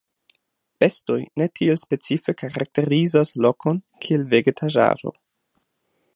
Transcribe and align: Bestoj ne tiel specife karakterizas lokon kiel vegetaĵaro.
Bestoj 0.83 1.17
ne 1.41 1.47
tiel 1.59 1.77
specife 1.81 2.35
karakterizas 2.43 3.35
lokon 3.47 3.83
kiel 4.07 4.27
vegetaĵaro. 4.33 5.17